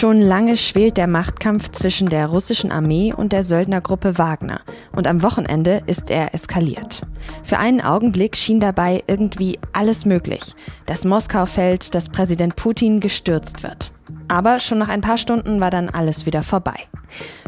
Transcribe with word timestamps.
Schon 0.00 0.22
lange 0.22 0.56
schwelt 0.56 0.96
der 0.96 1.06
Machtkampf 1.06 1.72
zwischen 1.72 2.08
der 2.08 2.28
russischen 2.28 2.72
Armee 2.72 3.12
und 3.14 3.34
der 3.34 3.44
Söldnergruppe 3.44 4.16
Wagner 4.16 4.62
und 4.96 5.06
am 5.06 5.22
Wochenende 5.22 5.82
ist 5.84 6.10
er 6.10 6.32
eskaliert. 6.32 7.02
Für 7.42 7.58
einen 7.58 7.82
Augenblick 7.82 8.34
schien 8.34 8.60
dabei 8.60 9.04
irgendwie 9.08 9.58
alles 9.74 10.06
möglich, 10.06 10.54
dass 10.86 11.04
Moskau 11.04 11.44
fällt, 11.44 11.94
dass 11.94 12.08
Präsident 12.08 12.56
Putin 12.56 13.00
gestürzt 13.00 13.62
wird. 13.62 13.92
Aber 14.26 14.58
schon 14.58 14.78
nach 14.78 14.88
ein 14.88 15.02
paar 15.02 15.18
Stunden 15.18 15.60
war 15.60 15.70
dann 15.70 15.90
alles 15.90 16.24
wieder 16.24 16.42
vorbei. 16.42 16.86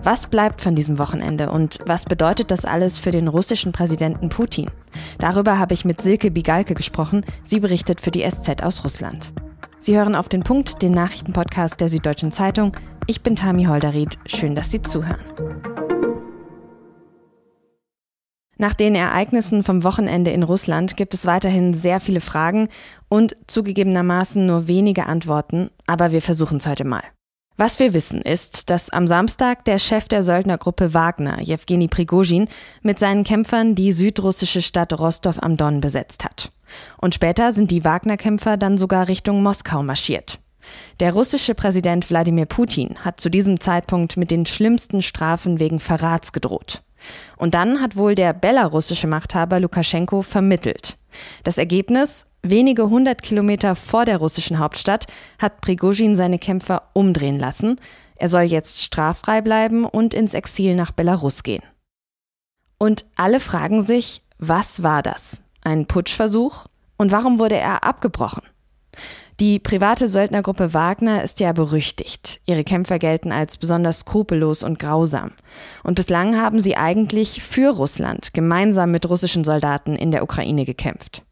Was 0.02 0.26
bleibt 0.26 0.60
von 0.60 0.74
diesem 0.74 0.98
Wochenende 0.98 1.50
und 1.50 1.78
was 1.86 2.04
bedeutet 2.04 2.50
das 2.50 2.66
alles 2.66 2.98
für 2.98 3.12
den 3.12 3.28
russischen 3.28 3.72
Präsidenten 3.72 4.28
Putin? 4.28 4.70
Darüber 5.18 5.58
habe 5.58 5.72
ich 5.72 5.86
mit 5.86 6.02
Silke 6.02 6.30
Bigalke 6.30 6.74
gesprochen. 6.74 7.24
Sie 7.42 7.60
berichtet 7.60 8.02
für 8.02 8.10
die 8.10 8.28
SZ 8.28 8.62
aus 8.62 8.84
Russland. 8.84 9.32
Sie 9.82 9.96
hören 9.96 10.14
auf 10.14 10.28
den 10.28 10.44
Punkt, 10.44 10.80
den 10.80 10.92
Nachrichtenpodcast 10.92 11.80
der 11.80 11.88
Süddeutschen 11.88 12.30
Zeitung. 12.30 12.70
Ich 13.08 13.24
bin 13.24 13.34
Tami 13.34 13.64
Holderried. 13.64 14.16
Schön, 14.26 14.54
dass 14.54 14.70
Sie 14.70 14.80
zuhören. 14.80 15.18
Nach 18.58 18.74
den 18.74 18.94
Ereignissen 18.94 19.64
vom 19.64 19.82
Wochenende 19.82 20.30
in 20.30 20.44
Russland 20.44 20.96
gibt 20.96 21.14
es 21.14 21.26
weiterhin 21.26 21.74
sehr 21.74 21.98
viele 21.98 22.20
Fragen 22.20 22.68
und 23.08 23.36
zugegebenermaßen 23.48 24.46
nur 24.46 24.68
wenige 24.68 25.06
Antworten, 25.06 25.70
aber 25.88 26.12
wir 26.12 26.22
versuchen 26.22 26.58
es 26.58 26.66
heute 26.66 26.84
mal. 26.84 27.02
Was 27.56 27.80
wir 27.80 27.92
wissen 27.92 28.22
ist, 28.22 28.70
dass 28.70 28.88
am 28.88 29.08
Samstag 29.08 29.64
der 29.64 29.80
Chef 29.80 30.06
der 30.06 30.22
Söldnergruppe 30.22 30.94
Wagner, 30.94 31.40
Jewgeni 31.40 31.88
Prigozhin, 31.88 32.46
mit 32.82 33.00
seinen 33.00 33.24
Kämpfern 33.24 33.74
die 33.74 33.92
südrussische 33.92 34.62
Stadt 34.62 34.96
Rostov 34.96 35.42
am 35.42 35.56
Don 35.56 35.80
besetzt 35.80 36.24
hat. 36.24 36.52
Und 36.98 37.14
später 37.14 37.52
sind 37.52 37.70
die 37.70 37.84
Wagner-Kämpfer 37.84 38.56
dann 38.56 38.78
sogar 38.78 39.08
Richtung 39.08 39.42
Moskau 39.42 39.82
marschiert. 39.82 40.38
Der 41.00 41.12
russische 41.12 41.54
Präsident 41.54 42.08
Wladimir 42.08 42.46
Putin 42.46 42.96
hat 43.04 43.20
zu 43.20 43.28
diesem 43.28 43.60
Zeitpunkt 43.60 44.16
mit 44.16 44.30
den 44.30 44.46
schlimmsten 44.46 45.02
Strafen 45.02 45.58
wegen 45.58 45.80
Verrats 45.80 46.32
gedroht. 46.32 46.82
Und 47.36 47.54
dann 47.54 47.80
hat 47.80 47.96
wohl 47.96 48.14
der 48.14 48.32
belarussische 48.32 49.08
Machthaber 49.08 49.58
Lukaschenko 49.58 50.22
vermittelt. 50.22 50.96
Das 51.42 51.58
Ergebnis? 51.58 52.26
Wenige 52.42 52.88
hundert 52.88 53.22
Kilometer 53.22 53.76
vor 53.76 54.04
der 54.04 54.18
russischen 54.18 54.58
Hauptstadt 54.58 55.06
hat 55.40 55.60
Prigozhin 55.60 56.16
seine 56.16 56.38
Kämpfer 56.38 56.90
umdrehen 56.92 57.38
lassen. 57.38 57.76
Er 58.16 58.28
soll 58.28 58.42
jetzt 58.42 58.82
straffrei 58.82 59.40
bleiben 59.40 59.84
und 59.84 60.14
ins 60.14 60.34
Exil 60.34 60.74
nach 60.74 60.90
Belarus 60.92 61.42
gehen. 61.42 61.62
Und 62.78 63.04
alle 63.14 63.38
fragen 63.38 63.82
sich, 63.82 64.22
was 64.38 64.82
war 64.82 65.02
das? 65.02 65.41
Ein 65.62 65.86
Putschversuch? 65.86 66.66
Und 66.96 67.12
warum 67.12 67.38
wurde 67.38 67.56
er 67.56 67.84
abgebrochen? 67.84 68.42
Die 69.40 69.58
private 69.58 70.06
Söldnergruppe 70.08 70.74
Wagner 70.74 71.22
ist 71.22 71.40
ja 71.40 71.52
berüchtigt. 71.52 72.40
Ihre 72.46 72.64
Kämpfer 72.64 72.98
gelten 72.98 73.32
als 73.32 73.56
besonders 73.56 74.00
skrupellos 74.00 74.62
und 74.62 74.78
grausam. 74.78 75.32
Und 75.82 75.94
bislang 75.94 76.40
haben 76.40 76.60
sie 76.60 76.76
eigentlich 76.76 77.42
für 77.42 77.70
Russland 77.70 78.34
gemeinsam 78.34 78.90
mit 78.90 79.08
russischen 79.08 79.42
Soldaten 79.42 79.96
in 79.96 80.10
der 80.10 80.22
Ukraine 80.22 80.64
gekämpft. 80.64 81.24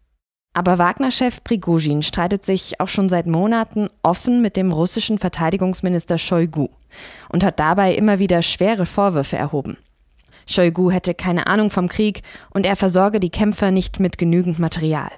Aber 0.55 0.79
Wagner-Chef 0.79 1.45
Prigozhin 1.45 2.03
streitet 2.03 2.45
sich 2.45 2.81
auch 2.81 2.89
schon 2.89 3.09
seit 3.09 3.27
Monaten 3.27 3.89
offen 4.03 4.43
mit 4.43 4.57
dem 4.57 4.73
russischen 4.73 5.19
Verteidigungsminister 5.19 6.19
Shoigu 6.19 6.69
und 7.29 7.45
hat 7.45 7.61
dabei 7.61 7.95
immer 7.95 8.19
wieder 8.19 8.43
schwere 8.43 8.87
Vorwürfe 8.87 9.37
erhoben. 9.37 9.77
Shoigu 10.51 10.91
hätte 10.91 11.15
keine 11.15 11.47
Ahnung 11.47 11.71
vom 11.71 11.89
Krieg 11.89 12.23
und 12.53 12.67
er 12.67 12.77
versorge 12.77 13.21
die 13.21 13.31
Kämpfer 13.31 13.71
nicht 13.71 14.01
mit 14.01 14.19
genügend 14.19 14.59
Material. 14.59 15.11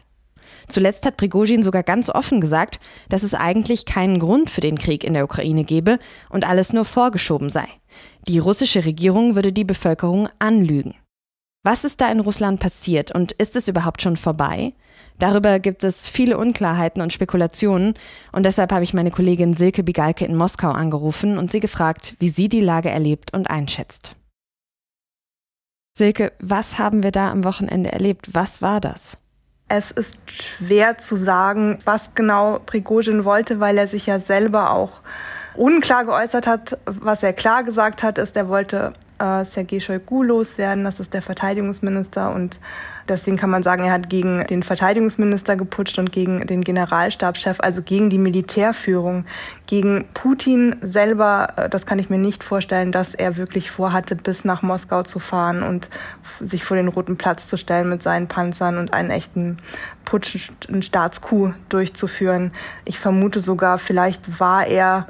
Zuletzt 0.69 1.07
hat 1.07 1.17
Prigozhin 1.17 1.63
sogar 1.63 1.83
ganz 1.83 2.09
offen 2.09 2.41
gesagt, 2.41 2.81
dass 3.09 3.23
es 3.23 3.35
eigentlich 3.35 3.85
keinen 3.85 4.19
Grund 4.19 4.51
für 4.51 4.61
den 4.61 4.79
Krieg 4.79 5.05
in 5.05 5.15
der 5.15 5.25
Ukraine 5.25 5.65
gebe 5.65 5.99
und 6.31 6.47
alles 6.47 6.73
nur 6.73 6.85
vorgeschoben 6.85 7.51
sei. 7.51 7.67
Die 8.29 8.39
russische 8.39 8.85
Regierung 8.85 9.35
würde 9.35 9.53
die 9.53 9.65
Bevölkerung 9.65 10.29
anlügen. 10.39 10.95
Was 11.65 11.85
ist 11.85 12.01
da 12.01 12.11
in 12.11 12.21
Russland 12.21 12.61
passiert 12.61 13.15
und 13.15 13.33
ist 13.33 13.57
es 13.57 13.69
überhaupt 13.69 14.03
schon 14.03 14.17
vorbei? 14.17 14.75
Darüber 15.19 15.61
gibt 15.61 15.85
es 15.85 16.09
viele 16.09 16.37
Unklarheiten 16.37 17.01
und 17.01 17.13
Spekulationen 17.13 17.95
und 18.33 18.45
deshalb 18.45 18.73
habe 18.73 18.85
ich 18.85 18.95
meine 18.95 19.11
Kollegin 19.11 19.55
Silke 19.55 19.83
Bigalke 19.83 20.25
in 20.25 20.37
Moskau 20.37 20.71
angerufen 20.71 21.39
und 21.39 21.53
sie 21.53 21.61
gefragt, 21.61 22.17
wie 22.19 22.29
sie 22.29 22.49
die 22.49 22.61
Lage 22.61 22.91
erlebt 22.91 23.33
und 23.33 23.49
einschätzt. 23.49 24.17
Silke, 25.95 26.33
was 26.39 26.79
haben 26.79 27.03
wir 27.03 27.11
da 27.11 27.31
am 27.31 27.45
Wochenende 27.45 27.93
erlebt? 27.93 28.29
Was 28.33 28.63
war 28.63 28.81
das? 28.81 29.19
Es 29.69 29.91
ist 29.91 30.19
schwer 30.31 30.99
zu 30.99 31.17
sagen, 31.17 31.79
was 31.85 32.11
genau 32.15 32.61
Prigozhin 32.65 33.25
wollte, 33.25 33.61
weil 33.61 33.77
er 33.77 33.89
sich 33.89 34.07
ja 34.07 34.19
selber 34.19 34.71
auch 34.71 35.01
unklar 35.55 36.05
geäußert 36.05 36.47
hat. 36.47 36.79
Was 36.87 37.23
er 37.23 37.35
klar 37.35 37.63
gesagt 37.63 38.03
hat, 38.03 38.19
ist, 38.19 38.37
er 38.37 38.49
wollte 38.49 38.95
äh, 39.23 39.45
Sergei 39.45 39.79
Shoigu 39.79 40.23
loswerden. 40.23 40.85
Das 40.85 40.99
ist 40.99 41.15
der 41.15 41.23
Verteidigungsminister 41.23 42.35
und 42.35 42.59
deswegen 43.09 43.37
kann 43.37 43.51
man 43.51 43.63
sagen, 43.63 43.85
er 43.85 43.93
hat 43.93 44.09
gegen 44.09 44.45
den 44.47 44.63
Verteidigungsminister 44.63 45.57
geputscht 45.57 45.99
und 45.99 46.11
gegen 46.11 46.47
den 46.47 46.65
Generalstabschef, 46.65 47.61
also 47.61 47.83
gegen 47.83 48.11
die 48.11 48.19
Militärführung, 48.19 49.25
gegen 49.67 50.05
Putin 50.13 50.77
selber. 50.83 51.49
Äh, 51.57 51.69
das 51.69 51.87
kann 51.87 51.99
ich 51.99 52.11
mir 52.11 52.19
nicht 52.19 52.43
vorstellen, 52.43 52.91
dass 52.91 53.15
er 53.15 53.37
wirklich 53.37 53.71
vorhatte, 53.71 54.17
bis 54.17 54.45
nach 54.45 54.63
Moskau 54.63 55.03
zu 55.03 55.21
fahren 55.21 55.63
und 55.63 55.89
sich 56.41 56.65
vor 56.65 56.77
den 56.77 56.89
Roten 56.89 57.17
Platz 57.17 57.47
zu 57.47 57.57
stellen 57.57 57.89
mit 57.89 58.03
seinen 58.03 58.27
Panzern 58.27 58.79
und 58.79 58.93
einen 58.93 59.11
echten 59.11 59.59
Putsch, 60.05 60.51
einen 60.69 60.83
Staatscoup 60.83 61.55
durchzuführen. 61.69 62.51
Ich 62.85 62.99
vermute 62.99 63.41
sogar, 63.41 63.79
vielleicht 63.79 64.41
war 64.41 64.67
er 64.67 65.07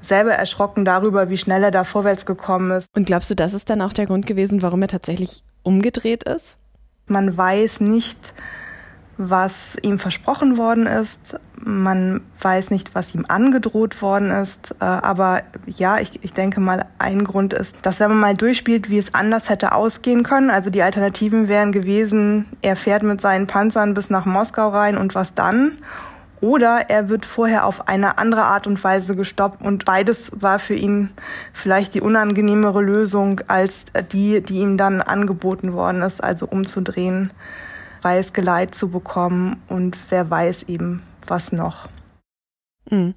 selber 0.00 0.32
erschrocken 0.32 0.84
darüber, 0.84 1.28
wie 1.28 1.38
schnell 1.38 1.62
er 1.62 1.70
da 1.70 1.84
vorwärts 1.84 2.26
gekommen 2.26 2.70
ist. 2.70 2.88
Und 2.94 3.06
glaubst 3.06 3.30
du, 3.30 3.34
das 3.34 3.54
ist 3.54 3.70
dann 3.70 3.80
auch 3.80 3.92
der 3.92 4.06
Grund 4.06 4.26
gewesen, 4.26 4.62
warum 4.62 4.82
er 4.82 4.88
tatsächlich 4.88 5.42
umgedreht 5.62 6.24
ist? 6.24 6.56
Man 7.06 7.36
weiß 7.36 7.80
nicht, 7.80 8.18
was 9.22 9.76
ihm 9.82 9.98
versprochen 9.98 10.56
worden 10.56 10.86
ist. 10.86 11.38
Man 11.62 12.22
weiß 12.40 12.70
nicht, 12.70 12.94
was 12.94 13.14
ihm 13.14 13.26
angedroht 13.28 14.00
worden 14.00 14.30
ist. 14.30 14.74
Äh, 14.80 14.84
aber 14.84 15.42
ja, 15.66 15.98
ich, 15.98 16.24
ich 16.24 16.32
denke 16.32 16.60
mal, 16.60 16.86
ein 16.98 17.24
Grund 17.24 17.52
ist, 17.52 17.76
dass 17.82 18.00
wenn 18.00 18.08
man 18.08 18.20
mal 18.20 18.34
durchspielt, 18.34 18.88
wie 18.88 18.98
es 18.98 19.12
anders 19.12 19.50
hätte 19.50 19.72
ausgehen 19.72 20.22
können, 20.22 20.48
also 20.48 20.70
die 20.70 20.82
Alternativen 20.82 21.48
wären 21.48 21.70
gewesen, 21.70 22.46
er 22.62 22.76
fährt 22.76 23.02
mit 23.02 23.20
seinen 23.20 23.46
Panzern 23.46 23.92
bis 23.92 24.08
nach 24.08 24.24
Moskau 24.24 24.70
rein 24.70 24.96
und 24.96 25.14
was 25.14 25.34
dann? 25.34 25.76
Oder 26.40 26.88
er 26.88 27.08
wird 27.08 27.26
vorher 27.26 27.66
auf 27.66 27.88
eine 27.88 28.16
andere 28.18 28.42
Art 28.42 28.66
und 28.66 28.82
Weise 28.82 29.14
gestoppt 29.14 29.60
und 29.60 29.84
beides 29.84 30.32
war 30.34 30.58
für 30.58 30.74
ihn 30.74 31.10
vielleicht 31.52 31.94
die 31.94 32.00
unangenehmere 32.00 32.80
Lösung 32.80 33.42
als 33.46 33.84
die, 34.10 34.40
die 34.40 34.60
ihm 34.60 34.78
dann 34.78 35.02
angeboten 35.02 35.74
worden 35.74 36.02
ist, 36.02 36.24
also 36.24 36.46
umzudrehen, 36.46 37.30
freies 38.00 38.32
Geleit 38.32 38.74
zu 38.74 38.88
bekommen 38.88 39.62
und 39.68 39.98
wer 40.08 40.30
weiß 40.30 40.64
eben 40.64 41.02
was 41.26 41.52
noch. 41.52 41.88
Mhm. 42.88 43.14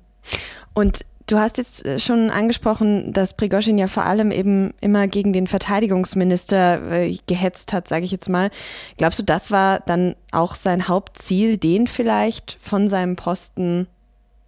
Und 0.74 1.06
Du 1.26 1.40
hast 1.40 1.58
jetzt 1.58 1.86
äh, 1.86 2.00
schon 2.00 2.30
angesprochen, 2.30 3.14
dass 3.14 3.36
Prigozhin 3.36 3.78
ja 3.78 3.88
vor 3.88 4.04
allem 4.04 4.32
eben 4.32 4.74
immer 4.82 5.08
gegen 5.08 5.32
den 5.32 5.48
Verteidigungsminister 5.48 6.92
äh, 6.92 7.18
gehetzt 7.28 7.72
hat, 7.72 7.88
sage 7.88 8.04
ich 8.04 8.12
jetzt 8.12 8.30
mal. 8.30 8.50
Glaubst 8.98 9.20
du, 9.20 9.24
das 9.24 9.50
war 9.50 9.80
dann 9.82 10.16
auch 10.32 10.56
sein 10.56 10.88
Hauptziel, 10.88 11.58
den 11.58 11.88
vielleicht 11.88 12.58
von 12.62 12.90
seinem 12.90 13.16
Posten 13.16 13.88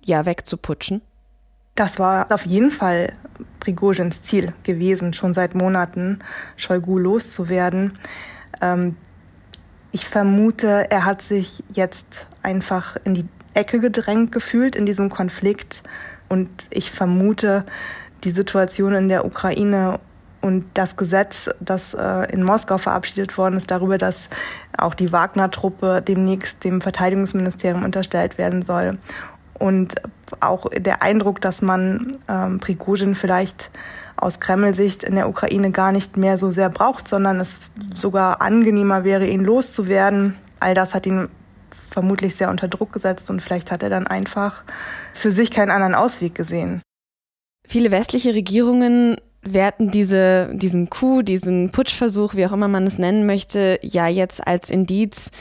ja 0.03 0.25
wegzuputschen? 0.25 1.02
Das 1.75 2.00
war 2.00 2.31
auf 2.31 2.46
jeden 2.46 2.72
Fall 2.72 3.13
Prigozhins 3.59 4.22
Ziel 4.22 4.53
gewesen, 4.63 5.13
schon 5.13 5.34
seit 5.34 5.56
Monaten 5.56 6.19
Shoigu 6.57 6.97
loszuwerden. 6.97 7.94
Ähm, 8.62 8.96
ich 9.92 10.06
vermute, 10.06 10.90
er 10.92 11.06
hat 11.06 11.22
sich 11.22 11.63
jetzt 11.74 12.28
einfach 12.42 12.98
in 13.06 13.13
die 13.13 13.25
Ecke 13.54 13.80
gedrängt 13.80 14.33
gefühlt 14.33 14.75
in 14.75 14.86
diesem 14.86 15.10
Konflikt 15.10 15.83
und 16.30 16.50
ich 16.69 16.92
vermute, 16.92 17.66
die 18.24 18.31
Situation 18.31 18.94
in 18.94 19.10
der 19.10 19.25
Ukraine 19.25 20.00
und 20.42 20.66
das 20.75 20.95
Gesetz, 20.95 21.50
das 21.60 21.95
äh, 21.95 22.31
in 22.31 22.44
Moskau 22.44 22.77
verabschiedet 22.77 23.36
worden 23.38 23.57
ist, 23.57 23.72
darüber, 23.72 23.98
dass 23.98 24.30
auch 24.77 24.94
die 24.94 25.12
Wagner-Truppe 25.12 26.04
demnächst 26.07 26.63
dem 26.63 26.81
Verteidigungsministerium 26.81 27.83
unterstellt 27.83 28.38
werden 28.38 28.62
soll. 28.62 29.00
Und 29.57 29.95
auch 30.42 30.69
der 30.69 31.01
Eindruck, 31.01 31.42
dass 31.42 31.62
man 31.62 32.18
ähm, 32.28 32.60
Prigozhin 32.60 33.16
vielleicht 33.16 33.71
aus 34.18 34.39
Kreml-Sicht 34.39 35.04
in 35.04 35.16
der 35.16 35.30
Ukraine 35.30 35.71
gar 35.71 35.92
nicht 35.92 36.18
mehr 36.18 36.38
so 36.38 36.51
sehr 36.51 36.69
braucht, 36.69 37.07
sondern 37.07 37.39
es 37.39 37.57
sogar 37.94 38.42
angenehmer 38.42 39.04
wäre, 39.04 39.25
ihn 39.25 39.44
loszuwerden. 39.44 40.36
All 40.60 40.74
das 40.74 40.94
hat 40.94 41.06
ihn 41.06 41.28
vermutlich 41.95 42.36
sehr 42.36 42.50
unter 42.50 42.68
Druck 42.68 42.92
gesetzt 42.92 43.30
und 43.30 43.42
vielleicht 43.42 43.71
hat 43.71 43.81
er 43.81 43.89
dann 43.89 44.06
einfach 44.06 44.65
für 45.13 45.31
sich 45.31 45.50
keinen 45.50 45.71
anderen 45.71 45.95
Ausweg 45.95 46.36
gesehen. 46.36 46.81
Viele 47.65 47.89
westliche 47.89 48.33
Regierungen 48.33 49.15
werten 49.42 49.92
diese, 49.92 50.50
diesen 50.53 50.89
Coup, 50.89 51.24
diesen 51.24 51.71
Putschversuch, 51.71 52.36
wie 52.36 52.45
auch 52.45 52.51
immer 52.51 52.68
man 52.68 52.86
es 52.86 52.97
nennen 52.97 53.25
möchte, 53.25 53.80
ja 53.81 54.09
jetzt 54.09 54.45
als 54.45 54.69
Indiz 54.69 55.31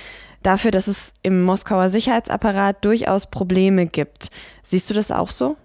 dafür, 0.45 0.71
dass 0.71 0.87
es 0.87 1.15
im 1.25 1.43
Moskauer 1.43 1.89
Sicherheitsapparat 1.89 2.85
durchaus 2.85 3.27
Probleme 3.27 3.87
gibt. 3.87 4.29
Siehst 4.63 4.89
du 4.91 4.95
das 4.95 5.11
auch 5.11 5.31
so? 5.31 5.57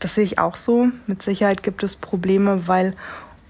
Das 0.00 0.16
sehe 0.16 0.24
ich 0.24 0.38
auch 0.38 0.56
so. 0.56 0.88
Mit 1.06 1.22
Sicherheit 1.22 1.62
gibt 1.62 1.82
es 1.82 1.96
Probleme, 1.96 2.68
weil 2.68 2.94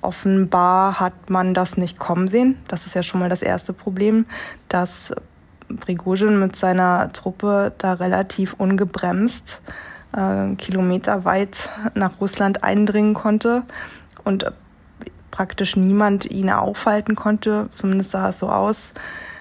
offenbar 0.03 1.01
hat 1.01 1.31
man 1.31 1.53
das 1.53 1.77
nicht 1.77 1.99
kommen 1.99 2.29
sehen. 2.29 2.59
Das 2.69 2.87
ist 2.87 2.95
ja 2.95 3.03
schon 3.03 3.19
mal 3.19 3.29
das 3.29 3.43
erste 3.43 3.73
Problem, 3.73 4.27
dass 4.69 5.13
Prigozhin 5.81 6.39
mit 6.41 6.57
seiner 6.57 7.13
Truppe 7.13 7.73
da 7.79 7.95
relativ 7.95 8.55
ungebremst 8.55 9.61
äh, 10.17 10.55
kilometerweit 10.57 11.69
nach 11.95 12.21
Russland 12.21 12.65
eindringen 12.65 13.15
konnte 13.15 13.63
und 14.25 14.51
praktisch 15.31 15.77
niemand 15.77 16.25
ihn 16.25 16.51
aufhalten 16.51 17.15
konnte. 17.15 17.67
Zumindest 17.71 18.11
sah 18.13 18.31
es 18.31 18.39
so 18.39 18.49
aus. 18.49 18.93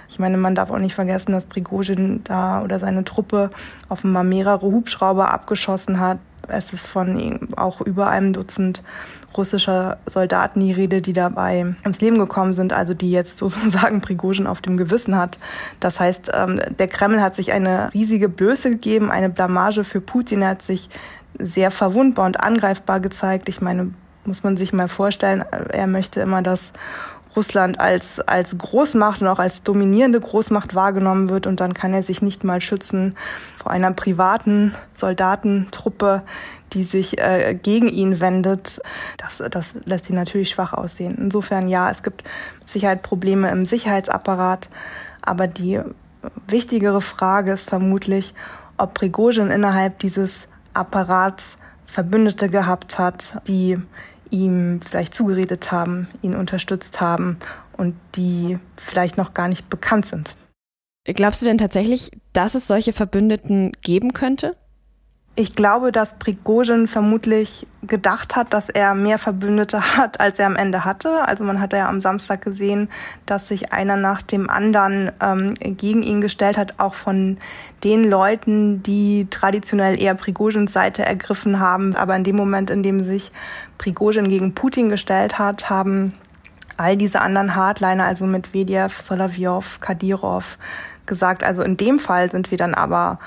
Ich 0.09 0.19
meine, 0.19 0.37
man 0.37 0.55
darf 0.55 0.69
auch 0.69 0.79
nicht 0.79 0.95
vergessen, 0.95 1.33
dass 1.33 1.45
Prigozhin 1.45 2.21
da 2.23 2.63
oder 2.63 2.79
seine 2.79 3.03
Truppe 3.03 3.49
offenbar 3.89 4.23
mehrere 4.23 4.65
Hubschrauber 4.65 5.33
abgeschossen 5.33 5.99
hat. 5.99 6.19
Es 6.47 6.71
ist 6.71 6.87
von 6.87 7.49
auch 7.57 7.81
über 7.81 8.07
einem 8.07 8.31
Dutzend 8.31 8.83
russischer 9.37 9.97
Soldaten 10.05 10.59
die 10.59 10.71
Rede, 10.71 11.01
die 11.01 11.13
dabei 11.13 11.75
ums 11.83 12.01
Leben 12.01 12.17
gekommen 12.17 12.53
sind, 12.53 12.73
also 12.73 12.93
die 12.93 13.11
jetzt 13.11 13.37
sozusagen 13.37 14.01
Prigozhin 14.01 14.47
auf 14.47 14.61
dem 14.61 14.77
Gewissen 14.77 15.15
hat. 15.15 15.37
Das 15.79 15.99
heißt, 15.99 16.31
ähm, 16.33 16.61
der 16.77 16.87
Kreml 16.87 17.21
hat 17.21 17.35
sich 17.35 17.51
eine 17.51 17.93
riesige 17.93 18.29
Blöße 18.29 18.71
gegeben, 18.71 19.11
eine 19.11 19.29
Blamage 19.29 19.83
für 19.83 20.01
Putin. 20.01 20.41
Er 20.41 20.49
hat 20.49 20.61
sich 20.61 20.89
sehr 21.39 21.71
verwundbar 21.71 22.25
und 22.25 22.41
angreifbar 22.41 22.99
gezeigt. 22.99 23.49
Ich 23.49 23.61
meine, 23.61 23.91
muss 24.25 24.43
man 24.43 24.57
sich 24.57 24.73
mal 24.73 24.89
vorstellen, 24.89 25.41
er 25.41 25.87
möchte 25.87 26.19
immer, 26.19 26.41
dass 26.41 26.71
Russland 27.37 27.79
als, 27.79 28.19
als 28.19 28.57
Großmacht 28.57 29.21
und 29.21 29.27
auch 29.27 29.39
als 29.39 29.61
dominierende 29.61 30.19
Großmacht 30.19 30.75
wahrgenommen 30.75 31.29
wird 31.29 31.47
und 31.47 31.59
dann 31.59 31.73
kann 31.73 31.93
er 31.93 32.03
sich 32.03 32.21
nicht 32.21 32.43
mal 32.43 32.59
schützen 32.59 33.15
vor 33.55 33.71
einer 33.71 33.93
privaten 33.93 34.73
Soldatentruppe, 34.93 36.23
die 36.73 36.83
sich 36.83 37.19
äh, 37.19 37.53
gegen 37.53 37.87
ihn 37.87 38.19
wendet. 38.19 38.81
Das, 39.17 39.41
das 39.51 39.75
lässt 39.85 40.09
ihn 40.09 40.15
natürlich 40.15 40.49
schwach 40.49 40.73
aussehen. 40.73 41.15
Insofern 41.17 41.67
ja, 41.67 41.91
es 41.91 42.01
gibt 42.01 42.23
mit 42.59 42.69
Sicherheit 42.69 43.03
Probleme 43.03 43.49
im 43.51 43.65
Sicherheitsapparat, 43.65 44.67
aber 45.21 45.47
die 45.47 45.79
wichtigere 46.47 47.01
Frage 47.01 47.53
ist 47.53 47.69
vermutlich, 47.69 48.33
ob 48.77 48.95
Prigozhin 48.95 49.51
innerhalb 49.51 49.99
dieses 49.99 50.47
Apparats 50.73 51.57
Verbündete 51.85 52.49
gehabt 52.49 52.99
hat, 52.99 53.41
die 53.47 53.77
ihm 54.31 54.81
vielleicht 54.81 55.13
zugeredet 55.13 55.71
haben, 55.71 56.07
ihn 56.21 56.35
unterstützt 56.35 57.01
haben 57.01 57.37
und 57.73 57.95
die 58.15 58.57
vielleicht 58.75 59.17
noch 59.17 59.33
gar 59.33 59.47
nicht 59.47 59.69
bekannt 59.69 60.05
sind. 60.05 60.35
Glaubst 61.05 61.41
du 61.41 61.45
denn 61.45 61.57
tatsächlich, 61.57 62.11
dass 62.33 62.55
es 62.55 62.67
solche 62.67 62.91
Verbündeten 62.91 63.71
geben 63.81 64.13
könnte? 64.13 64.57
Ich 65.39 65.53
glaube, 65.53 65.91
dass 65.91 66.15
Prigozhin 66.15 66.87
vermutlich 66.87 67.67
gedacht 67.83 68.35
hat, 68.35 68.55
dass 68.55 68.69
er 68.69 68.95
mehr 68.95 69.19
Verbündete 69.19 69.79
hat, 69.97 70.19
als 70.19 70.39
er 70.39 70.47
am 70.47 70.55
Ende 70.55 70.83
hatte. 70.83 71.27
Also 71.27 71.43
man 71.43 71.61
hat 71.61 71.73
ja 71.73 71.87
am 71.87 72.01
Samstag 72.01 72.41
gesehen, 72.41 72.89
dass 73.27 73.47
sich 73.47 73.71
einer 73.71 73.97
nach 73.97 74.23
dem 74.23 74.49
anderen 74.49 75.11
ähm, 75.21 75.53
gegen 75.53 76.01
ihn 76.01 76.21
gestellt 76.21 76.57
hat, 76.57 76.79
auch 76.79 76.95
von 76.95 77.37
den 77.83 78.09
Leuten, 78.09 78.81
die 78.81 79.27
traditionell 79.29 80.01
eher 80.01 80.15
Prigozhins 80.15 80.73
Seite 80.73 81.05
ergriffen 81.05 81.59
haben. 81.59 81.95
Aber 81.95 82.15
in 82.15 82.23
dem 82.23 82.35
Moment, 82.35 82.71
in 82.71 82.81
dem 82.81 83.05
sich 83.05 83.31
Prigozhin 83.77 84.29
gegen 84.29 84.55
Putin 84.55 84.89
gestellt 84.89 85.37
hat, 85.37 85.69
haben 85.69 86.13
all 86.77 86.97
diese 86.97 87.21
anderen 87.21 87.53
Hardliner, 87.53 88.05
also 88.05 88.25
Medvedev, 88.25 88.99
Solovyov, 88.99 89.81
Kadyrov, 89.81 90.57
gesagt, 91.05 91.43
also 91.43 91.61
in 91.61 91.77
dem 91.77 91.99
Fall 91.99 92.31
sind 92.31 92.49
wir 92.49 92.57
dann 92.57 92.73
aber 92.73 93.19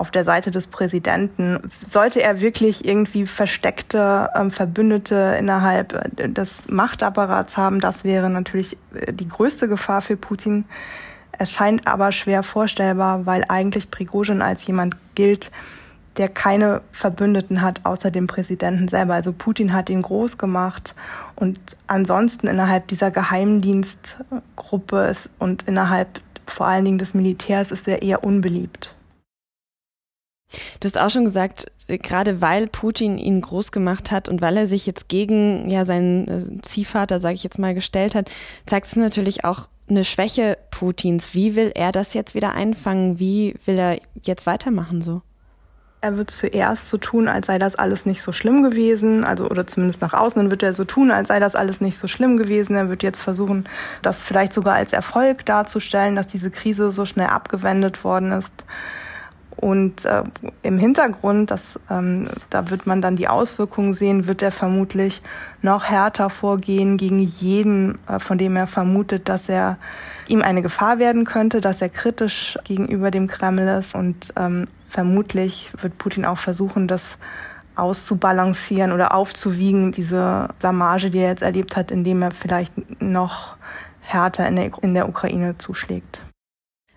auf 0.00 0.10
der 0.10 0.24
Seite 0.24 0.50
des 0.50 0.66
Präsidenten. 0.66 1.58
Sollte 1.86 2.22
er 2.22 2.40
wirklich 2.40 2.86
irgendwie 2.86 3.26
versteckte 3.26 4.30
ähm, 4.34 4.50
Verbündete 4.50 5.36
innerhalb 5.38 5.92
äh, 5.92 6.28
des 6.28 6.68
Machtapparats 6.68 7.58
haben, 7.58 7.80
das 7.80 8.02
wäre 8.02 8.30
natürlich 8.30 8.78
äh, 8.94 9.12
die 9.12 9.28
größte 9.28 9.68
Gefahr 9.68 10.00
für 10.00 10.16
Putin. 10.16 10.64
Es 11.38 11.52
scheint 11.52 11.86
aber 11.86 12.12
schwer 12.12 12.42
vorstellbar, 12.42 13.26
weil 13.26 13.44
eigentlich 13.48 13.90
Prigozhin 13.90 14.40
als 14.42 14.66
jemand 14.66 14.96
gilt, 15.14 15.50
der 16.16 16.28
keine 16.28 16.80
Verbündeten 16.92 17.62
hat 17.62 17.84
außer 17.84 18.10
dem 18.10 18.26
Präsidenten 18.26 18.88
selber. 18.88 19.14
Also 19.14 19.32
Putin 19.32 19.72
hat 19.74 19.90
ihn 19.90 20.02
groß 20.02 20.38
gemacht 20.38 20.94
und 21.36 21.58
ansonsten 21.86 22.46
innerhalb 22.46 22.88
dieser 22.88 23.10
Geheimdienstgruppe 23.10 25.12
und 25.38 25.68
innerhalb 25.68 26.20
vor 26.46 26.66
allen 26.66 26.86
Dingen 26.86 26.98
des 26.98 27.14
Militärs 27.14 27.70
ist 27.70 27.86
er 27.86 28.02
eher 28.02 28.24
unbeliebt. 28.24 28.96
Du 30.80 30.86
hast 30.86 30.98
auch 30.98 31.10
schon 31.10 31.24
gesagt, 31.24 31.70
gerade 31.86 32.40
weil 32.40 32.66
Putin 32.66 33.18
ihn 33.18 33.40
groß 33.40 33.72
gemacht 33.72 34.10
hat 34.10 34.28
und 34.28 34.40
weil 34.40 34.56
er 34.56 34.66
sich 34.66 34.86
jetzt 34.86 35.08
gegen 35.08 35.68
ja 35.70 35.84
seinen 35.84 36.28
äh, 36.28 36.62
Ziehvater, 36.62 37.20
sage 37.20 37.34
ich 37.34 37.44
jetzt 37.44 37.58
mal, 37.58 37.74
gestellt 37.74 38.14
hat, 38.14 38.30
zeigt 38.66 38.86
es 38.86 38.96
natürlich 38.96 39.44
auch 39.44 39.68
eine 39.88 40.04
Schwäche 40.04 40.56
Putins. 40.70 41.34
Wie 41.34 41.56
will 41.56 41.72
er 41.74 41.92
das 41.92 42.14
jetzt 42.14 42.34
wieder 42.34 42.52
einfangen? 42.52 43.18
Wie 43.18 43.54
will 43.66 43.78
er 43.78 43.98
jetzt 44.22 44.46
weitermachen 44.46 45.02
so? 45.02 45.22
Er 46.02 46.16
wird 46.16 46.30
zuerst 46.30 46.88
so 46.88 46.96
tun, 46.96 47.28
als 47.28 47.48
sei 47.48 47.58
das 47.58 47.76
alles 47.76 48.06
nicht 48.06 48.22
so 48.22 48.32
schlimm 48.32 48.62
gewesen, 48.62 49.22
also 49.22 49.50
oder 49.50 49.66
zumindest 49.66 50.00
nach 50.00 50.14
außen 50.14 50.40
dann 50.40 50.50
wird 50.50 50.62
er 50.62 50.72
so 50.72 50.86
tun, 50.86 51.10
als 51.10 51.28
sei 51.28 51.40
das 51.40 51.54
alles 51.54 51.82
nicht 51.82 51.98
so 51.98 52.08
schlimm 52.08 52.38
gewesen. 52.38 52.74
Er 52.74 52.88
wird 52.88 53.02
jetzt 53.02 53.20
versuchen, 53.20 53.68
das 54.00 54.22
vielleicht 54.22 54.54
sogar 54.54 54.76
als 54.76 54.94
Erfolg 54.94 55.44
darzustellen, 55.44 56.16
dass 56.16 56.26
diese 56.26 56.50
Krise 56.50 56.90
so 56.90 57.04
schnell 57.04 57.26
abgewendet 57.26 58.02
worden 58.02 58.32
ist. 58.32 58.52
Und 59.60 60.06
äh, 60.06 60.22
im 60.62 60.78
Hintergrund, 60.78 61.50
das, 61.50 61.78
ähm, 61.90 62.28
da 62.48 62.70
wird 62.70 62.86
man 62.86 63.02
dann 63.02 63.16
die 63.16 63.28
Auswirkungen 63.28 63.92
sehen, 63.92 64.26
wird 64.26 64.40
er 64.40 64.52
vermutlich 64.52 65.20
noch 65.60 65.84
härter 65.84 66.30
vorgehen 66.30 66.96
gegen 66.96 67.20
jeden, 67.20 67.98
äh, 68.08 68.18
von 68.18 68.38
dem 68.38 68.56
er 68.56 68.66
vermutet, 68.66 69.28
dass 69.28 69.50
er 69.50 69.76
ihm 70.28 70.40
eine 70.40 70.62
Gefahr 70.62 70.98
werden 70.98 71.26
könnte, 71.26 71.60
dass 71.60 71.82
er 71.82 71.90
kritisch 71.90 72.58
gegenüber 72.64 73.10
dem 73.10 73.26
Kreml 73.26 73.68
ist. 73.80 73.94
Und 73.94 74.32
ähm, 74.36 74.64
vermutlich 74.88 75.70
wird 75.78 75.98
Putin 75.98 76.24
auch 76.24 76.38
versuchen, 76.38 76.88
das 76.88 77.18
auszubalancieren 77.76 78.92
oder 78.92 79.14
aufzuwiegen, 79.14 79.92
diese 79.92 80.48
Blamage, 80.58 81.10
die 81.10 81.18
er 81.18 81.28
jetzt 81.28 81.42
erlebt 81.42 81.76
hat, 81.76 81.90
indem 81.90 82.22
er 82.22 82.30
vielleicht 82.30 83.02
noch 83.02 83.56
härter 84.00 84.48
in 84.48 84.56
der, 84.56 84.70
in 84.80 84.94
der 84.94 85.06
Ukraine 85.06 85.58
zuschlägt. 85.58 86.22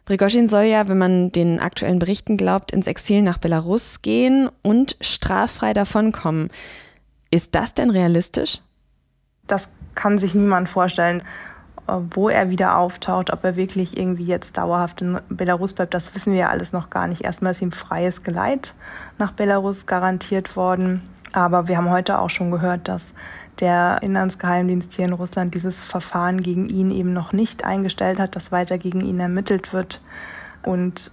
Prigozhin 0.06 0.48
soll 0.48 0.64
ja, 0.64 0.88
wenn 0.88 0.98
man 0.98 1.32
den 1.32 1.60
aktuellen 1.60 2.00
Berichten 2.00 2.36
glaubt, 2.36 2.72
ins 2.72 2.88
Exil 2.88 3.22
nach 3.22 3.38
Belarus 3.38 4.02
gehen 4.02 4.50
und 4.62 4.98
straffrei 5.00 5.74
davonkommen. 5.74 6.50
Ist 7.32 7.56
das 7.56 7.74
denn 7.74 7.90
realistisch? 7.90 8.62
Das 9.48 9.68
kann 9.96 10.20
sich 10.20 10.34
niemand 10.34 10.70
vorstellen. 10.70 11.24
Äh, 11.88 11.94
wo 12.12 12.30
er 12.30 12.50
wieder 12.50 12.78
auftaucht, 12.78 13.32
ob 13.32 13.44
er 13.44 13.56
wirklich 13.56 13.98
irgendwie 13.98 14.26
jetzt 14.26 14.58
dauerhaft 14.58 15.02
in 15.02 15.20
Belarus 15.30 15.74
bleibt, 15.74 15.94
das 15.94 16.16
wissen 16.16 16.34
wir 16.34 16.40
ja 16.40 16.50
alles 16.50 16.72
noch 16.72 16.90
gar 16.90 17.08
nicht. 17.08 17.24
Erstmal 17.24 17.52
ist 17.52 17.62
ihm 17.62 17.72
freies 17.72 18.24
Geleit 18.24 18.74
nach 19.18 19.32
Belarus 19.32 19.86
garantiert 19.86 20.56
worden. 20.56 21.02
Aber 21.34 21.68
wir 21.68 21.78
haben 21.78 21.90
heute 21.90 22.20
auch 22.20 22.30
schon 22.30 22.52
gehört, 22.52 22.88
dass 22.88 23.02
der 23.60 24.00
Inlandsgeheimdienst 24.02 24.94
hier 24.94 25.06
in 25.06 25.14
Russland 25.14 25.54
dieses 25.54 25.82
Verfahren 25.84 26.42
gegen 26.42 26.70
ihn 26.70 26.92
eben 26.92 27.14
noch 27.14 27.34
nicht 27.34 27.64
eingestellt 27.64 28.20
hat, 28.20 28.36
dass 28.36 28.52
weiter 28.52 28.78
gegen 28.78 29.02
ihn 29.02 29.20
ermittelt 29.20 29.74
wird. 29.74 30.02
Und 30.64 31.12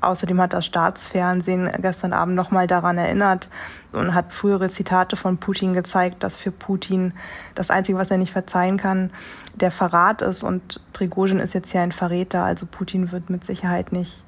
außerdem 0.00 0.40
hat 0.40 0.52
das 0.52 0.66
Staatsfernsehen 0.66 1.70
gestern 1.80 2.12
Abend 2.12 2.34
nochmal 2.34 2.66
daran 2.66 2.98
erinnert 2.98 3.48
und 3.92 4.14
hat 4.14 4.32
frühere 4.32 4.70
Zitate 4.70 5.16
von 5.16 5.38
Putin 5.38 5.74
gezeigt, 5.74 6.22
dass 6.22 6.36
für 6.36 6.50
Putin 6.50 7.12
das 7.54 7.70
Einzige, 7.70 7.98
was 7.98 8.10
er 8.10 8.18
nicht 8.18 8.32
verzeihen 8.32 8.76
kann, 8.76 9.10
der 9.54 9.70
Verrat 9.70 10.22
ist. 10.22 10.42
Und 10.42 10.80
Prigozhin 10.92 11.38
ist 11.38 11.54
jetzt 11.54 11.72
ja 11.72 11.82
ein 11.82 11.92
Verräter, 11.92 12.44
also 12.44 12.66
Putin 12.66 13.12
wird 13.12 13.30
mit 13.30 13.44
Sicherheit 13.44 13.92
nicht 13.92 14.22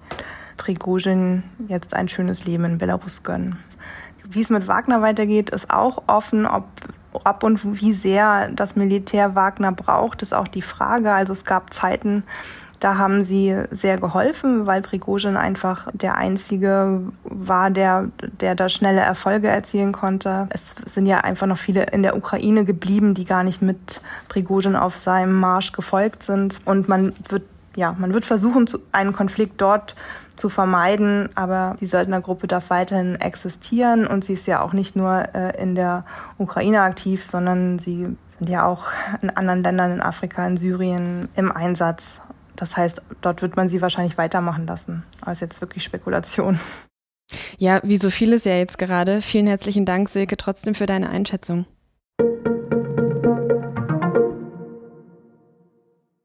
Prigozhin 0.56 1.42
jetzt 1.68 1.94
ein 1.94 2.08
schönes 2.08 2.44
Leben 2.44 2.64
in 2.64 2.78
Belarus 2.78 3.22
gönnen. 3.22 3.58
Wie 4.24 4.40
es 4.40 4.50
mit 4.50 4.68
Wagner 4.68 5.02
weitergeht, 5.02 5.50
ist 5.50 5.70
auch 5.70 6.04
offen, 6.06 6.46
ob 6.46 6.64
ab 7.22 7.44
und 7.44 7.80
wie 7.80 7.92
sehr 7.92 8.48
das 8.50 8.76
Militär 8.76 9.34
Wagner 9.34 9.72
braucht, 9.72 10.22
ist 10.22 10.34
auch 10.34 10.48
die 10.48 10.62
Frage. 10.62 11.12
Also 11.12 11.32
es 11.32 11.44
gab 11.44 11.72
Zeiten, 11.72 12.24
da 12.80 12.98
haben 12.98 13.24
sie 13.24 13.56
sehr 13.70 13.96
geholfen, 13.96 14.66
weil 14.66 14.82
Prigozhin 14.82 15.38
einfach 15.38 15.88
der 15.94 16.18
einzige 16.18 17.00
war, 17.22 17.70
der, 17.70 18.10
der 18.40 18.54
da 18.54 18.68
schnelle 18.68 19.00
Erfolge 19.00 19.48
erzielen 19.48 19.92
konnte. 19.92 20.48
Es 20.50 20.92
sind 20.92 21.06
ja 21.06 21.20
einfach 21.20 21.46
noch 21.46 21.56
viele 21.56 21.84
in 21.84 22.02
der 22.02 22.14
Ukraine 22.14 22.66
geblieben, 22.66 23.14
die 23.14 23.24
gar 23.24 23.42
nicht 23.42 23.62
mit 23.62 24.02
Prigozhin 24.28 24.76
auf 24.76 24.96
seinem 24.96 25.32
Marsch 25.32 25.72
gefolgt 25.72 26.24
sind. 26.24 26.60
Und 26.66 26.86
man 26.86 27.14
wird, 27.30 27.44
ja, 27.74 27.94
man 27.98 28.12
wird 28.12 28.26
versuchen, 28.26 28.68
einen 28.92 29.14
Konflikt 29.14 29.62
dort 29.62 29.96
zu 30.36 30.48
vermeiden. 30.48 31.28
Aber 31.34 31.76
die 31.80 31.86
Söldnergruppe 31.86 32.46
darf 32.46 32.70
weiterhin 32.70 33.16
existieren 33.16 34.06
und 34.06 34.24
sie 34.24 34.34
ist 34.34 34.46
ja 34.46 34.62
auch 34.62 34.72
nicht 34.72 34.96
nur 34.96 35.34
äh, 35.34 35.60
in 35.60 35.74
der 35.74 36.04
Ukraine 36.38 36.82
aktiv, 36.82 37.24
sondern 37.24 37.78
sie 37.78 38.16
sind 38.38 38.48
ja 38.48 38.66
auch 38.66 38.86
in 39.22 39.30
anderen 39.30 39.62
Ländern 39.62 39.92
in 39.92 40.00
Afrika, 40.00 40.46
in 40.46 40.56
Syrien 40.56 41.28
im 41.36 41.52
Einsatz. 41.52 42.20
Das 42.56 42.76
heißt, 42.76 43.02
dort 43.20 43.42
wird 43.42 43.56
man 43.56 43.68
sie 43.68 43.80
wahrscheinlich 43.80 44.18
weitermachen 44.18 44.66
lassen, 44.66 45.04
als 45.20 45.40
jetzt 45.40 45.60
wirklich 45.60 45.84
Spekulation. 45.84 46.60
Ja, 47.58 47.80
wie 47.82 47.96
so 47.96 48.10
vieles 48.10 48.44
ja 48.44 48.54
jetzt 48.54 48.78
gerade. 48.78 49.20
Vielen 49.22 49.46
herzlichen 49.46 49.84
Dank, 49.84 50.08
Silke, 50.08 50.36
trotzdem 50.36 50.74
für 50.74 50.86
deine 50.86 51.08
Einschätzung. 51.10 51.66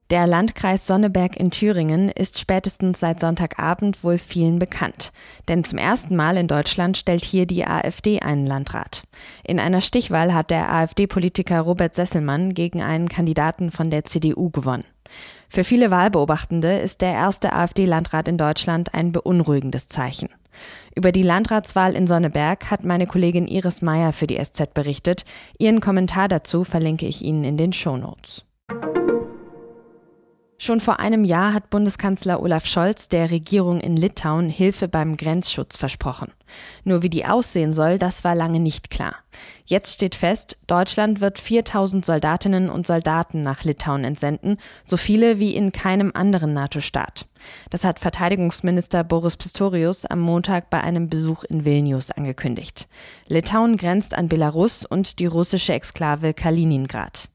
Der 0.10 0.25
Landkreis 0.25 0.88
Sonneberg 0.88 1.38
in 1.38 1.51
Thüringen 1.51 2.10
ist 2.10 2.39
spätestens 2.39 3.00
seit 3.00 3.20
Sonntagabend 3.20 4.04
wohl 4.04 4.18
vielen 4.18 4.58
bekannt. 4.58 5.12
Denn 5.48 5.63
zum 5.63 5.78
ersten 5.78 6.16
Mal 6.16 6.36
in 6.36 6.48
Deutschland 6.48 6.98
stellt 6.98 7.24
hier 7.24 7.46
die 7.46 7.63
AfD 7.63 8.20
einen 8.20 8.48
Landrat. 8.48 9.04
In 9.46 9.60
einer 9.60 9.82
Stichwahl 9.82 10.34
hat 10.34 10.50
der 10.50 10.74
AfD-Politiker 10.74 11.62
Robert 11.62 11.94
Sesselmann 11.94 12.56
gegen 12.56 12.82
einen 12.82 13.08
Kandidaten 13.08 13.70
von 13.70 13.92
der 13.92 14.04
CDU 14.04 14.50
gewonnen. 14.50 14.84
Für 15.48 15.63
viele 15.63 15.92
Wahlbeobachtende 15.92 16.80
ist 16.80 17.01
der 17.01 17.13
erste 17.13 17.54
AfD-Landrat 17.54 18.28
in 18.28 18.38
Deutschland 18.39 18.96
ein 18.96 19.12
beunruhigendes 19.12 19.89
Zeichen. 19.89 20.30
Über 20.96 21.12
die 21.12 21.24
Landratswahl 21.24 21.96
in 21.96 22.08
Sonneberg 22.08 22.72
hat 22.72 22.84
meine 22.84 23.06
Kollegin 23.06 23.46
Iris 23.46 23.84
Meyer 23.84 24.12
für 24.12 24.25
die 24.25 24.44
SZ 24.44 24.74
berichtet. 24.74 25.24
Ihren 25.60 25.82
Kommentar 25.82 26.28
dazu 26.28 26.63
verlinke 26.63 27.06
ich 27.06 27.24
Ihnen 27.24 27.44
in 27.44 27.58
den 27.58 27.74
Show 27.74 27.96
Notes. 27.96 28.44
Schon 30.62 30.82
vor 30.82 31.00
einem 31.00 31.24
Jahr 31.24 31.54
hat 31.54 31.70
Bundeskanzler 31.70 32.42
Olaf 32.42 32.66
Scholz 32.66 33.08
der 33.08 33.32
Regierung 33.32 33.80
in 33.80 33.96
Litauen 33.96 34.50
Hilfe 34.50 34.89
beim 34.89 35.16
Grenzschutz 35.16 35.78
versprochen. 35.78 36.34
Nur 36.84 37.01
wie 37.01 37.10
die 37.10 37.25
aussehen 37.25 37.72
soll, 37.72 37.98
das 37.98 38.25
war 38.25 38.36
lange 38.36 38.60
nicht 38.60 38.89
klar. 38.89 39.16
Jetzt 39.63 39.94
steht 39.94 40.16
fest, 40.16 40.58
Deutschland 40.68 41.22
wird 41.22 41.39
4000 41.39 42.04
Soldatinnen 42.04 42.70
und 42.70 42.86
Soldaten 42.86 43.42
nach 43.42 43.63
Litauen 43.63 44.04
entsenden, 44.04 44.58
so 44.84 44.98
viele 44.98 45.39
wie 45.39 45.56
in 45.56 45.72
keinem 45.72 46.12
anderen 46.13 46.51
NATO-Staat. 46.51 47.25
Das 47.70 47.86
hat 47.86 48.00
Verteidigungsminister 48.00 49.06
Boris 49.06 49.38
Pistorius 49.38 50.06
am 50.06 50.20
Montag 50.20 50.70
bei 50.70 50.82
einem 50.82 51.08
Besuch 51.08 51.46
in 51.46 51.63
Vilnius 51.63 52.12
angekündigt. 52.12 52.89
Litauen 53.30 53.78
grenzt 53.78 54.13
an 54.13 54.28
Belarus 54.28 54.86
und 54.86 55.20
die 55.20 55.25
russische 55.25 55.72
Exklave 55.72 56.34
Kaliningrad. 56.34 57.30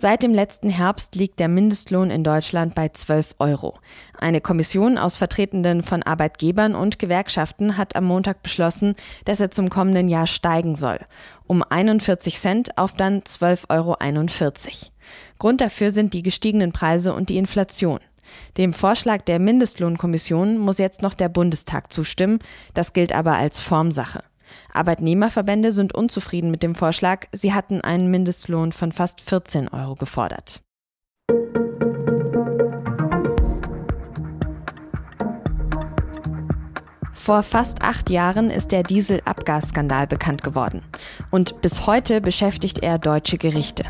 Seit 0.00 0.22
dem 0.22 0.32
letzten 0.32 0.68
Herbst 0.68 1.16
liegt 1.16 1.40
der 1.40 1.48
Mindestlohn 1.48 2.10
in 2.10 2.22
Deutschland 2.22 2.76
bei 2.76 2.88
12 2.88 3.34
Euro. 3.40 3.80
Eine 4.16 4.40
Kommission 4.40 4.96
aus 4.96 5.16
Vertretenden 5.16 5.82
von 5.82 6.04
Arbeitgebern 6.04 6.76
und 6.76 7.00
Gewerkschaften 7.00 7.76
hat 7.76 7.96
am 7.96 8.04
Montag 8.04 8.44
beschlossen, 8.44 8.94
dass 9.24 9.40
er 9.40 9.50
zum 9.50 9.70
kommenden 9.70 10.08
Jahr 10.08 10.28
steigen 10.28 10.76
soll. 10.76 11.00
Um 11.48 11.64
41 11.64 12.38
Cent 12.38 12.78
auf 12.78 12.94
dann 12.94 13.22
12,41 13.22 13.66
Euro. 13.70 13.96
Grund 15.40 15.60
dafür 15.60 15.90
sind 15.90 16.14
die 16.14 16.22
gestiegenen 16.22 16.70
Preise 16.70 17.12
und 17.12 17.28
die 17.28 17.36
Inflation. 17.36 17.98
Dem 18.56 18.74
Vorschlag 18.74 19.22
der 19.22 19.40
Mindestlohnkommission 19.40 20.58
muss 20.58 20.78
jetzt 20.78 21.02
noch 21.02 21.14
der 21.14 21.28
Bundestag 21.28 21.92
zustimmen. 21.92 22.38
Das 22.72 22.92
gilt 22.92 23.12
aber 23.12 23.34
als 23.34 23.58
Formsache. 23.58 24.22
Arbeitnehmerverbände 24.72 25.72
sind 25.72 25.94
unzufrieden 25.94 26.50
mit 26.50 26.62
dem 26.62 26.74
Vorschlag. 26.74 27.26
Sie 27.32 27.52
hatten 27.52 27.80
einen 27.80 28.10
Mindestlohn 28.10 28.72
von 28.72 28.92
fast 28.92 29.20
14 29.20 29.68
Euro 29.68 29.94
gefordert. 29.94 30.62
Vor 37.28 37.42
fast 37.42 37.82
acht 37.82 38.08
Jahren 38.08 38.48
ist 38.48 38.72
der 38.72 38.82
Dieselabgasskandal 38.82 40.06
bekannt 40.06 40.42
geworden. 40.42 40.80
Und 41.30 41.60
bis 41.60 41.86
heute 41.86 42.22
beschäftigt 42.22 42.78
er 42.78 42.98
deutsche 42.98 43.36
Gerichte. 43.36 43.84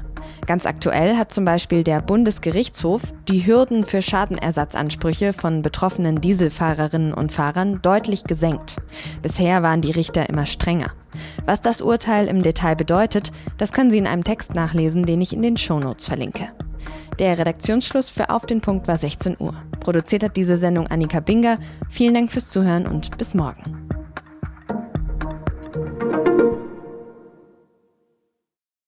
Ganz 0.46 0.66
aktuell 0.66 1.16
hat 1.16 1.30
zum 1.30 1.44
Beispiel 1.44 1.84
der 1.84 2.00
Bundesgerichtshof 2.02 3.14
die 3.28 3.46
Hürden 3.46 3.84
für 3.84 4.02
Schadenersatzansprüche 4.02 5.32
von 5.32 5.62
betroffenen 5.62 6.20
Dieselfahrerinnen 6.20 7.14
und 7.14 7.30
Fahrern 7.30 7.80
deutlich 7.80 8.24
gesenkt. 8.24 8.78
Bisher 9.22 9.62
waren 9.62 9.82
die 9.82 9.92
Richter 9.92 10.28
immer 10.28 10.46
strenger. 10.46 10.90
Was 11.46 11.60
das 11.60 11.80
Urteil 11.80 12.26
im 12.26 12.42
Detail 12.42 12.74
bedeutet, 12.74 13.30
das 13.56 13.70
können 13.70 13.92
Sie 13.92 13.98
in 13.98 14.08
einem 14.08 14.24
Text 14.24 14.56
nachlesen, 14.56 15.06
den 15.06 15.20
ich 15.20 15.32
in 15.32 15.42
den 15.42 15.56
Shownotes 15.56 16.06
verlinke. 16.06 16.48
Der 17.18 17.36
Redaktionsschluss 17.36 18.10
für 18.10 18.30
Auf 18.30 18.46
den 18.46 18.60
Punkt 18.60 18.86
war 18.86 18.96
16 18.96 19.36
Uhr. 19.40 19.54
Produziert 19.80 20.22
hat 20.22 20.36
diese 20.36 20.56
Sendung 20.56 20.86
Annika 20.86 21.18
Binger. 21.18 21.58
Vielen 21.90 22.14
Dank 22.14 22.30
fürs 22.30 22.48
Zuhören 22.48 22.86
und 22.86 23.18
bis 23.18 23.34
morgen. 23.34 23.87